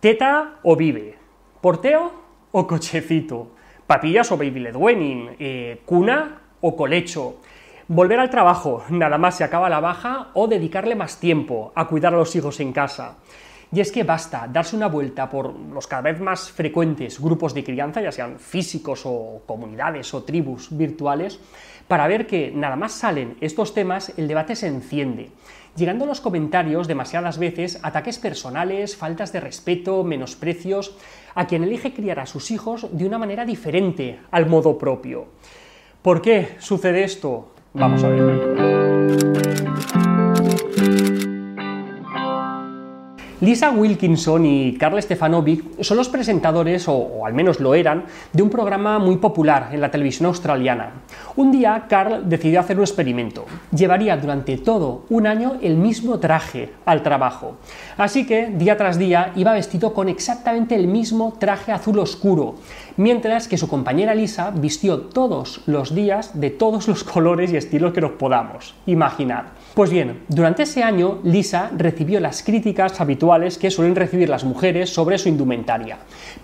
[0.00, 1.18] ¿Teta o vive?
[1.60, 2.10] ¿Porteo
[2.52, 3.52] o cochecito?
[3.86, 5.36] ¿Papillas o baby led weaning?
[5.38, 7.36] Eh, ¿Cuna o colecho?
[7.86, 12.14] Volver al trabajo, nada más se acaba la baja, o dedicarle más tiempo a cuidar
[12.14, 13.18] a los hijos en casa.
[13.72, 17.62] Y es que basta darse una vuelta por los cada vez más frecuentes grupos de
[17.62, 21.38] crianza, ya sean físicos o comunidades o tribus virtuales,
[21.86, 25.30] para ver que nada más salen estos temas, el debate se enciende,
[25.76, 30.96] llegando a los comentarios demasiadas veces ataques personales, faltas de respeto, menosprecios
[31.34, 35.26] a quien elige criar a sus hijos de una manera diferente al modo propio.
[36.02, 37.52] ¿Por qué sucede esto?
[37.74, 38.79] Vamos a ver.
[43.40, 48.04] Lisa Wilkinson y Carl Stefanovic son los presentadores, o, al menos lo eran,
[48.34, 50.90] de un programa muy popular en la televisión australiana.
[51.36, 53.46] Un día, Carl decidió hacer un experimento.
[53.74, 57.56] Llevaría durante todo un año el mismo traje al trabajo.
[57.96, 62.56] Así que, día tras día, iba vestido con exactamente el mismo traje azul oscuro,
[62.98, 67.94] mientras que su compañera Lisa vistió todos los días de todos los colores y estilos
[67.94, 69.52] que nos podamos imaginar.
[69.72, 74.92] Pues bien, durante ese año Lisa recibió las críticas habituales que suelen recibir las mujeres
[74.92, 75.98] sobre su indumentaria,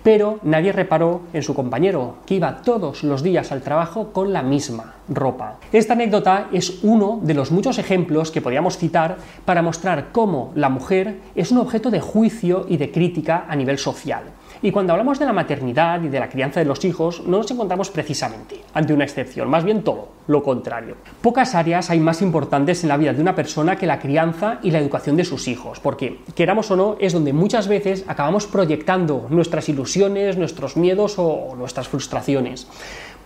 [0.05, 4.45] pero nadie reparó en su compañero, que iba todos los días al trabajo con la
[4.45, 5.59] misma ropa.
[5.73, 10.69] Esta anécdota es uno de los muchos ejemplos que podríamos citar para mostrar cómo la
[10.69, 14.23] mujer es un objeto de juicio y de crítica a nivel social.
[14.63, 17.51] Y cuando hablamos de la maternidad y de la crianza de los hijos, no nos
[17.51, 20.97] encontramos precisamente ante una excepción, más bien todo lo contrario.
[21.21, 24.71] Pocas áreas hay más importantes en la vida de una persona que la crianza y
[24.71, 29.27] la educación de sus hijos, porque, queramos o no, es donde muchas veces acabamos proyectando
[29.31, 32.67] nuestras ilusiones, nuestros miedos o nuestras frustraciones.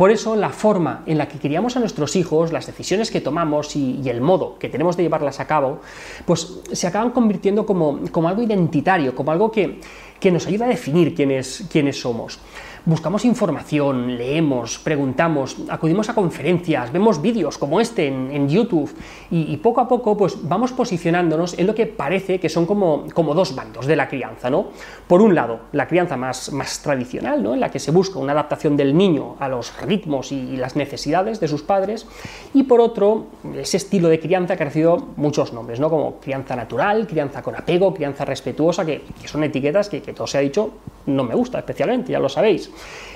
[0.01, 3.77] Por eso la forma en la que criamos a nuestros hijos, las decisiones que tomamos
[3.77, 5.81] y, el modo que tenemos de llevarlas a cabo,
[6.25, 9.79] pues se acaban convirtiendo como, como algo identitario, como algo que,
[10.19, 12.39] que nos ayuda a definir quiénes, quiénes somos
[12.85, 18.91] buscamos información, leemos, preguntamos, acudimos a conferencias, vemos vídeos como este en, YouTube
[19.31, 23.35] y, poco a poco pues vamos posicionándonos en lo que parece que son como, como
[23.35, 24.69] dos bandos de la crianza, ¿no?
[25.07, 27.55] Por un lado, la crianza más, más tradicional, ¿no?
[27.55, 31.41] En la que se busca una adaptación del niño a los ritmos y, las necesidades
[31.41, 32.07] de sus padres
[32.53, 35.89] y por otro, ese estilo de crianza que ha recibido muchos nombres, ¿no?
[35.89, 40.39] Como crianza natural, crianza con apego, crianza respetuosa, que, son etiquetas que, que todo se
[40.39, 40.73] ha dicho
[41.07, 42.71] no me gusta especialmente, ya lo sabéis,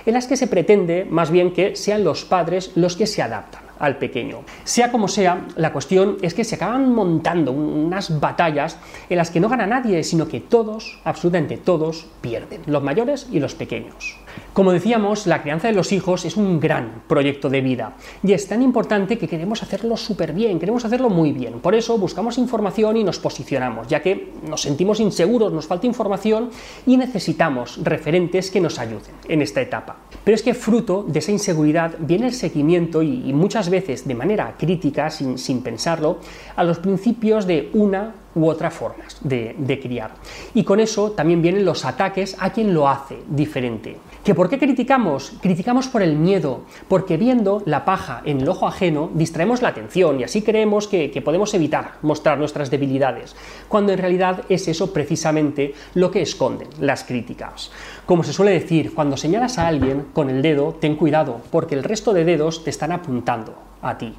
[0.06, 3.62] en las que se pretende más bien que sean los padres los que se adaptan
[3.78, 4.42] al pequeño.
[4.64, 8.78] Sea como sea, la cuestión es que se acaban montando unas batallas
[9.08, 13.40] en las que no gana nadie, sino que todos, absolutamente todos, pierden, los mayores y
[13.40, 14.23] los pequeños.
[14.52, 18.46] Como decíamos, la crianza de los hijos es un gran proyecto de vida y es
[18.46, 21.60] tan importante que queremos hacerlo súper bien, queremos hacerlo muy bien.
[21.60, 26.50] Por eso buscamos información y nos posicionamos, ya que nos sentimos inseguros, nos falta información
[26.86, 29.96] y necesitamos referentes que nos ayuden en esta etapa.
[30.22, 34.54] Pero es que fruto de esa inseguridad viene el seguimiento y, muchas veces de manera
[34.56, 36.18] crítica, sin, sin pensarlo,
[36.56, 40.12] a los principios de una u otras formas de, criar.
[40.54, 43.96] Y con eso también vienen los ataques a quien lo hace diferente.
[44.24, 45.34] ¿Que por qué criticamos?
[45.42, 50.18] Criticamos por el miedo, porque viendo la paja en el ojo ajeno distraemos la atención
[50.18, 53.36] y así creemos que, que podemos evitar mostrar nuestras debilidades,
[53.68, 57.70] cuando en realidad es eso precisamente lo que esconden las críticas.
[58.06, 61.84] Como se suele decir, cuando señalas a alguien con el dedo, ten cuidado, porque el
[61.84, 64.14] resto de dedos te están apuntando a ti.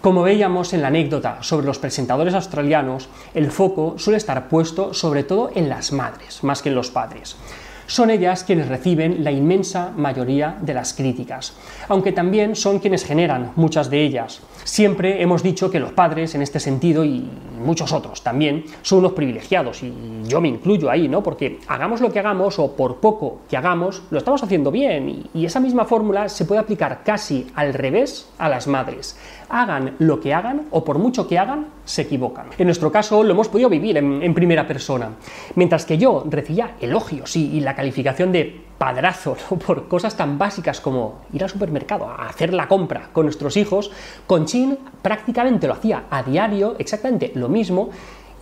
[0.00, 5.22] Como veíamos en la anécdota sobre los presentadores australianos, el foco suele estar puesto sobre
[5.22, 7.36] todo en las madres, más que en los padres
[7.92, 11.52] son ellas quienes reciben la inmensa mayoría de las críticas,
[11.90, 14.40] aunque también son quienes generan muchas de ellas.
[14.64, 17.28] Siempre hemos dicho que los padres, en este sentido, y
[17.62, 19.92] muchos otros también, son unos privilegiados, y
[20.26, 21.22] yo me incluyo ahí, ¿no?
[21.22, 25.44] Porque hagamos lo que hagamos, o por poco que hagamos, lo estamos haciendo bien, y
[25.44, 29.18] esa misma fórmula se puede aplicar casi al revés a las madres.
[29.50, 32.46] Hagan lo que hagan, o por mucho que hagan, se equivocan.
[32.56, 35.10] En nuestro caso lo hemos podido vivir en, primera persona.
[35.56, 39.36] Mientras que yo recibía elogios y, la calificación de padrazo
[39.66, 43.90] por cosas tan básicas como ir al supermercado a hacer la compra con nuestros hijos,
[44.26, 47.90] con Chin prácticamente lo hacía a diario, exactamente lo mismo,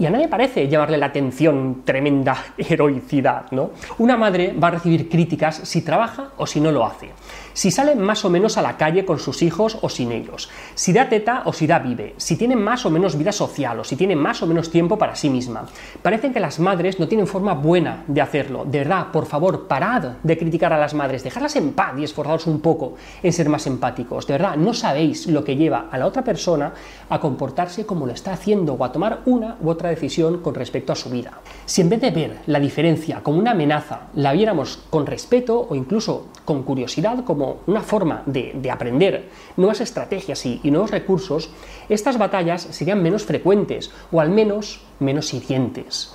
[0.00, 3.72] y a nadie parece llevarle la atención tremenda heroicidad, ¿no?
[3.98, 7.10] Una madre va a recibir críticas si trabaja o si no lo hace
[7.52, 10.92] si sale más o menos a la calle con sus hijos o sin ellos, si
[10.92, 13.96] da teta o si da vive, si tiene más o menos vida social o si
[13.96, 15.66] tiene más o menos tiempo para sí misma.
[16.00, 18.64] Parece que las madres no tienen forma buena de hacerlo.
[18.64, 22.46] De verdad, por favor, parad de criticar a las madres, dejarlas en paz y esforzaros
[22.46, 24.26] un poco en ser más empáticos.
[24.26, 26.72] De verdad, no sabéis lo que lleva a la otra persona
[27.08, 30.92] a comportarse como lo está haciendo o a tomar una u otra decisión con respecto
[30.92, 31.40] a su vida.
[31.66, 35.74] Si en vez de ver la diferencia como una amenaza, la viéramos con respeto o
[35.74, 41.50] incluso con curiosidad como una forma de, aprender nuevas estrategias y, y nuevos recursos,
[41.88, 46.14] estas batallas serían menos frecuentes o al menos menos hirientes.